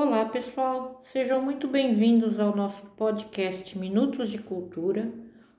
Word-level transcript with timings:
Olá, 0.00 0.26
pessoal. 0.26 1.00
Sejam 1.02 1.42
muito 1.42 1.66
bem-vindos 1.66 2.38
ao 2.38 2.54
nosso 2.54 2.86
podcast 2.90 3.76
Minutos 3.76 4.30
de 4.30 4.38
Cultura, 4.38 5.12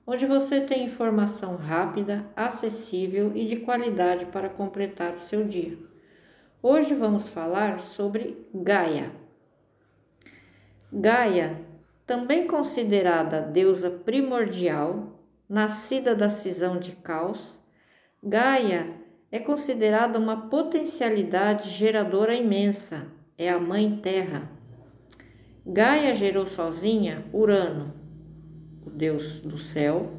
onde 0.06 0.24
você 0.24 0.62
tem 0.62 0.86
informação 0.86 1.56
rápida, 1.56 2.24
acessível 2.34 3.32
e 3.34 3.44
de 3.44 3.56
qualidade 3.56 4.24
para 4.24 4.48
completar 4.48 5.12
o 5.12 5.20
seu 5.20 5.44
dia. 5.44 5.76
Hoje 6.62 6.94
vamos 6.94 7.28
falar 7.28 7.80
sobre 7.80 8.48
Gaia. 8.54 9.12
Gaia, 10.90 11.60
também 12.06 12.46
considerada 12.46 13.42
deusa 13.42 13.90
primordial, 13.90 15.20
nascida 15.46 16.14
da 16.14 16.30
cisão 16.30 16.78
de 16.78 16.92
Caos, 16.92 17.60
Gaia 18.24 18.90
é 19.30 19.38
considerada 19.38 20.18
uma 20.18 20.48
potencialidade 20.48 21.68
geradora 21.68 22.34
imensa, 22.34 23.19
é 23.40 23.48
a 23.48 23.58
Mãe 23.58 23.96
Terra. 24.02 24.50
Gaia 25.66 26.14
gerou 26.14 26.44
sozinha 26.44 27.24
Urano, 27.32 27.94
o 28.84 28.90
deus 28.90 29.40
do 29.40 29.56
céu, 29.56 30.12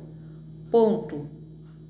Ponto, 0.72 1.28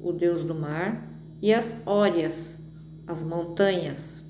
o 0.02 0.12
deus 0.12 0.44
do 0.44 0.54
mar, 0.54 1.08
e 1.42 1.54
as 1.54 1.82
Órias, 1.86 2.62
as 3.08 3.24
montanhas. 3.24 4.26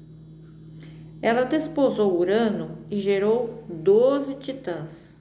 Ela 1.23 1.43
desposou 1.43 2.19
Urano 2.19 2.77
e 2.87 2.99
gerou 2.99 3.63
doze 3.67 4.35
titãs, 4.35 5.19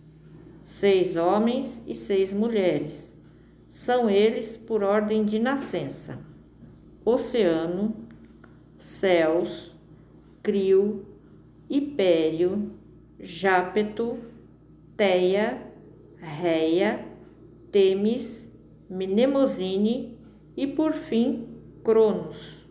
seis 0.61 1.17
homens 1.17 1.83
e 1.87 1.95
seis 1.95 2.31
mulheres. 2.31 3.17
São 3.67 4.11
eles 4.11 4.55
por 4.55 4.83
ordem 4.83 5.25
de 5.25 5.39
nascença 5.39 6.19
oceano, 7.03 7.97
céus, 8.77 9.75
crio, 10.43 11.07
hipério, 11.71 12.73
jápeto, 13.21 14.19
teia, 14.97 15.63
réia, 16.19 17.07
temis, 17.71 18.53
mnemosine 18.91 20.19
e 20.57 20.67
por 20.67 20.93
fim 20.93 21.47
Cronos, 21.85 22.67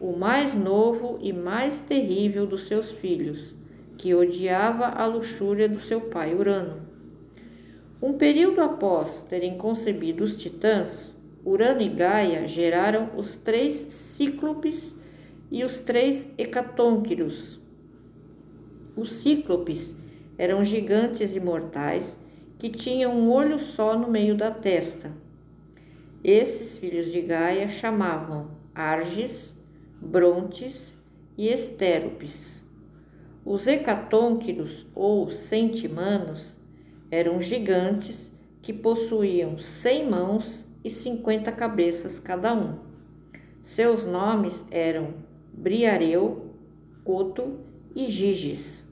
o 0.00 0.16
mais 0.16 0.56
novo 0.56 1.18
e 1.20 1.32
mais 1.32 1.80
terrível 1.80 2.46
dos 2.46 2.66
seus 2.66 2.92
filhos, 2.92 3.54
que 3.98 4.14
odiava 4.14 4.86
a 4.86 5.04
luxúria 5.04 5.68
do 5.68 5.78
seu 5.78 6.00
pai 6.00 6.34
Urano. 6.34 6.88
Um 8.02 8.14
período 8.14 8.62
após 8.62 9.22
terem 9.22 9.58
concebido 9.58 10.24
os 10.24 10.38
titãs, 10.38 11.14
Urano 11.44 11.82
e 11.82 11.88
Gaia 11.90 12.48
geraram 12.48 13.10
os 13.16 13.36
três 13.36 13.74
cíclopes 13.74 14.98
e 15.50 15.62
os 15.62 15.82
três 15.82 16.32
hecatônquiros. 16.38 17.60
Os 18.96 19.12
cíclopes 19.12 19.94
eram 20.36 20.64
gigantes 20.64 21.36
imortais 21.36 22.18
que 22.58 22.68
tinham 22.68 23.12
um 23.12 23.30
olho 23.30 23.58
só 23.58 23.98
no 23.98 24.10
meio 24.10 24.36
da 24.36 24.50
testa. 24.50 25.10
Esses 26.22 26.76
filhos 26.76 27.10
de 27.10 27.22
Gaia 27.22 27.68
chamavam 27.68 28.50
Arges, 28.74 29.56
Brontes 30.00 30.98
e 31.36 31.48
Estéropes. 31.48 32.62
Os 33.44 33.66
hecatônquiros 33.66 34.86
ou 34.94 35.30
centimanos 35.30 36.58
eram 37.10 37.40
gigantes 37.40 38.32
que 38.60 38.72
possuíam 38.72 39.58
cem 39.58 40.08
mãos 40.08 40.66
e 40.84 40.90
cinquenta 40.90 41.50
cabeças 41.50 42.18
cada 42.18 42.54
um. 42.54 42.78
Seus 43.62 44.04
nomes 44.04 44.66
eram 44.70 45.14
Briareu, 45.52 46.54
Coto 47.04 47.60
e 47.94 48.08
Giges. 48.08 48.86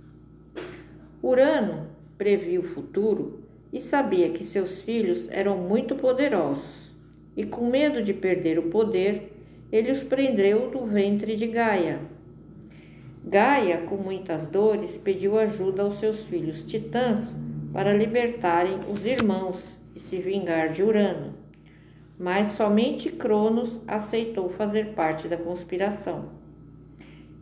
Urano 1.23 1.89
previu 2.17 2.61
o 2.61 2.65
futuro 2.65 3.45
e 3.73 3.81
sabia 3.81 4.31
que 4.31 4.45
seus 4.45 4.81
filhos 4.81 5.29
eram 5.31 5.57
muito 5.57 5.95
poderosos, 5.95 6.97
e 7.37 7.45
com 7.45 7.69
medo 7.69 8.03
de 8.03 8.15
perder 8.15 8.59
o 8.59 8.71
poder, 8.71 9.33
ele 9.71 9.91
os 9.91 10.03
prendeu 10.03 10.71
do 10.71 10.87
ventre 10.87 11.37
de 11.37 11.47
Gaia. 11.47 12.01
Gaia, 13.25 13.83
com 13.83 13.97
muitas 13.97 14.47
dores, 14.47 14.97
pediu 14.97 15.39
ajuda 15.39 15.83
aos 15.83 15.97
seus 15.97 16.25
filhos 16.25 16.65
titãs 16.65 17.35
para 17.73 17.93
libertarem 17.93 18.81
os 18.91 19.05
irmãos 19.05 19.79
e 19.95 19.99
se 19.99 20.17
vingar 20.17 20.73
de 20.73 20.83
Urano 20.83 21.39
mas 22.19 22.49
somente 22.49 23.11
Cronos 23.11 23.81
aceitou 23.87 24.49
fazer 24.49 24.89
parte 24.95 25.29
da 25.29 25.37
conspiração. 25.37 26.31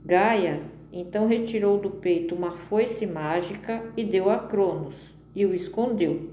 Gaia 0.05 0.61
então 1.01 1.27
retirou 1.27 1.79
do 1.79 1.91
peito 1.91 2.35
uma 2.35 2.53
foice 2.53 3.07
mágica 3.07 3.83
e 3.97 4.03
deu 4.03 4.31
a 4.31 4.39
Cronos, 4.39 5.15
e 5.35 5.45
o 5.45 5.55
escondeu, 5.55 6.31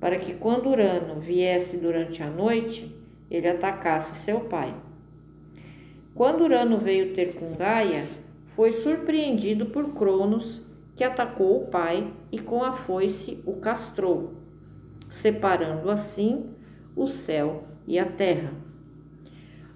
para 0.00 0.18
que 0.18 0.32
quando 0.32 0.70
Urano 0.70 1.20
viesse 1.20 1.76
durante 1.76 2.22
a 2.22 2.30
noite, 2.30 2.96
ele 3.30 3.46
atacasse 3.46 4.16
seu 4.16 4.40
pai. 4.40 4.74
Quando 6.14 6.44
Urano 6.44 6.78
veio 6.78 7.14
ter 7.14 7.34
com 7.34 7.54
Gaia, 7.54 8.06
foi 8.56 8.72
surpreendido 8.72 9.66
por 9.66 9.92
Cronos, 9.92 10.64
que 10.96 11.04
atacou 11.04 11.62
o 11.62 11.66
pai 11.66 12.10
e 12.32 12.38
com 12.38 12.64
a 12.64 12.72
foice 12.72 13.42
o 13.44 13.56
castrou, 13.56 14.32
separando 15.08 15.90
assim 15.90 16.46
o 16.96 17.06
céu 17.06 17.64
e 17.86 17.98
a 17.98 18.06
terra. 18.06 18.52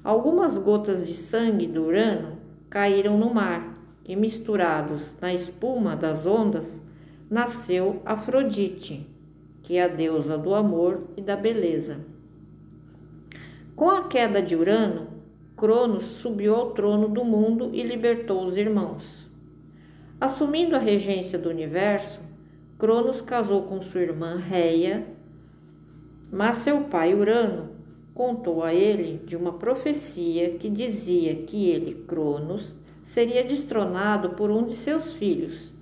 Algumas 0.02 0.56
gotas 0.56 1.06
de 1.06 1.14
sangue 1.14 1.66
do 1.66 1.84
Urano 1.84 2.38
caíram 2.70 3.18
no 3.18 3.32
mar 3.32 3.73
e, 4.04 4.14
misturados 4.14 5.16
na 5.20 5.32
espuma 5.32 5.96
das 5.96 6.26
ondas, 6.26 6.82
nasceu 7.30 8.02
Afrodite, 8.04 9.08
que 9.62 9.76
é 9.76 9.84
a 9.84 9.88
deusa 9.88 10.36
do 10.36 10.54
amor 10.54 11.02
e 11.16 11.22
da 11.22 11.36
beleza. 11.36 12.00
Com 13.74 13.90
a 13.90 14.06
queda 14.06 14.40
de 14.40 14.54
Urano, 14.54 15.08
Cronos 15.56 16.02
subiu 16.02 16.54
ao 16.54 16.70
trono 16.72 17.08
do 17.08 17.24
mundo 17.24 17.70
e 17.72 17.82
libertou 17.82 18.44
os 18.44 18.56
irmãos. 18.56 19.30
Assumindo 20.20 20.76
a 20.76 20.78
regência 20.78 21.38
do 21.38 21.48
universo, 21.48 22.20
Cronos 22.78 23.20
casou 23.20 23.62
com 23.62 23.80
sua 23.80 24.02
irmã 24.02 24.36
Reia, 24.36 25.06
mas 26.30 26.56
seu 26.56 26.82
pai 26.84 27.14
Urano 27.14 27.70
contou 28.12 28.62
a 28.62 28.74
ele 28.74 29.24
de 29.26 29.36
uma 29.36 29.54
profecia 29.54 30.50
que 30.50 30.68
dizia 30.68 31.34
que 31.34 31.68
ele, 31.68 32.04
Cronos, 32.06 32.76
seria 33.04 33.44
destronado 33.44 34.30
por 34.30 34.50
um 34.50 34.64
de 34.64 34.72
seus 34.72 35.12
filhos. 35.12 35.74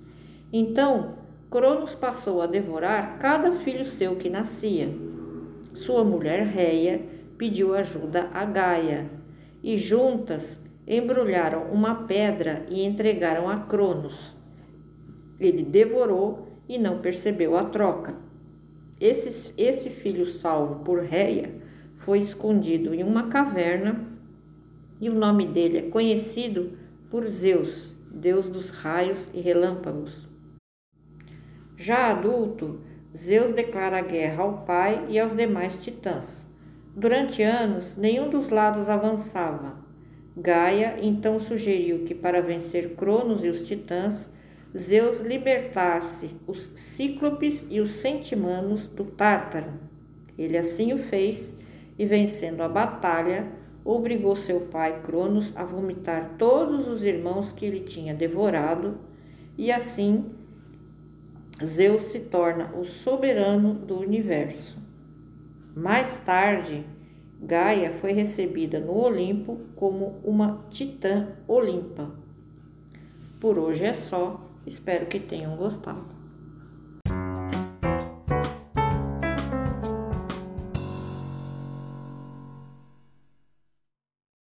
Então, 0.51 1.15
Cronos 1.49 1.95
passou 1.95 2.41
a 2.41 2.47
devorar 2.47 3.17
cada 3.17 3.53
filho 3.53 3.85
seu 3.85 4.17
que 4.17 4.29
nascia. 4.29 4.89
Sua 5.71 6.03
mulher 6.03 6.45
Reia 6.45 7.01
pediu 7.37 7.73
ajuda 7.73 8.29
a 8.33 8.43
Gaia, 8.43 9.09
e 9.63 9.77
juntas 9.77 10.59
embrulharam 10.85 11.71
uma 11.71 12.03
pedra 12.03 12.65
e 12.69 12.83
entregaram 12.83 13.49
a 13.49 13.57
Cronos. 13.57 14.35
Ele 15.39 15.63
devorou 15.63 16.49
e 16.67 16.77
não 16.77 16.99
percebeu 16.99 17.57
a 17.57 17.63
troca. 17.63 18.15
Esse, 18.99 19.53
esse 19.57 19.89
filho 19.89 20.25
salvo 20.25 20.83
por 20.83 20.99
Reia 20.99 21.55
foi 21.95 22.19
escondido 22.19 22.93
em 22.93 23.01
uma 23.01 23.29
caverna 23.29 24.07
e 24.99 25.09
o 25.09 25.15
nome 25.15 25.47
dele 25.47 25.77
é 25.77 25.81
conhecido 25.83 26.82
por 27.13 27.29
Zeus, 27.29 27.93
deus 28.11 28.49
dos 28.49 28.71
raios 28.71 29.29
e 29.35 29.39
relâmpagos. 29.39 30.27
Já 31.77 32.09
adulto, 32.09 32.81
Zeus 33.15 33.51
declara 33.51 34.01
guerra 34.01 34.41
ao 34.41 34.65
pai 34.65 35.05
e 35.09 35.19
aos 35.19 35.35
demais 35.35 35.83
titãs. 35.83 36.43
Durante 36.95 37.43
anos, 37.43 37.95
nenhum 37.95 38.31
dos 38.31 38.49
lados 38.49 38.89
avançava. 38.89 39.77
Gaia 40.35 40.97
então 41.03 41.37
sugeriu 41.37 42.03
que, 42.03 42.15
para 42.15 42.41
vencer 42.41 42.95
Cronos 42.95 43.45
e 43.45 43.47
os 43.47 43.67
titãs, 43.67 44.27
Zeus 44.75 45.19
libertasse 45.19 46.35
os 46.47 46.71
cíclopes 46.73 47.67
e 47.69 47.79
os 47.79 47.91
centimanos 47.91 48.87
do 48.87 49.05
Tártaro. 49.05 49.71
Ele 50.35 50.57
assim 50.57 50.93
o 50.93 50.97
fez 50.97 51.55
e, 51.95 52.07
vencendo 52.07 52.61
a 52.61 52.67
batalha, 52.67 53.61
obrigou 53.83 54.35
seu 54.35 54.61
pai 54.61 55.01
Cronos 55.01 55.55
a 55.55 55.63
vomitar 55.63 56.35
todos 56.37 56.87
os 56.87 57.03
irmãos 57.03 57.51
que 57.51 57.65
ele 57.65 57.81
tinha 57.81 58.13
devorado, 58.13 58.97
e 59.57 59.71
assim 59.71 60.31
Zeus 61.63 62.03
se 62.03 62.21
torna 62.21 62.71
o 62.75 62.83
soberano 62.83 63.73
do 63.73 63.99
universo. 63.99 64.77
Mais 65.75 66.19
tarde, 66.19 66.85
Gaia 67.41 67.93
foi 67.93 68.13
recebida 68.13 68.79
no 68.79 68.97
Olimpo 68.97 69.59
como 69.75 70.19
uma 70.23 70.65
titã 70.69 71.29
Olimpa. 71.47 72.11
Por 73.39 73.59
hoje 73.59 73.85
é 73.85 73.93
só, 73.93 74.49
espero 74.65 75.05
que 75.07 75.19
tenham 75.19 75.57
gostado. 75.57 76.22